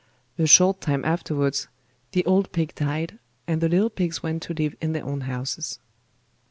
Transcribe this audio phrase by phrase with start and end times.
[0.39, 1.67] A short time afterwards
[2.13, 5.77] the old pig died, and the little pigs went to live in their own houses.